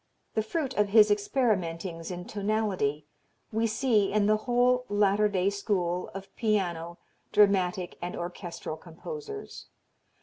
The 0.33 0.41
fruit 0.41 0.73
of 0.77 0.89
his 0.89 1.11
experimentings 1.11 2.09
in 2.09 2.25
tonality 2.25 3.05
we 3.51 3.67
see 3.67 4.11
in 4.11 4.25
the 4.25 4.35
whole 4.49 4.83
latter 4.89 5.29
day 5.29 5.51
school 5.51 6.09
of 6.15 6.35
piano, 6.35 6.97
dramatic 7.31 7.99
and 8.01 8.15
orchestral 8.15 8.77
composers. 8.77 9.67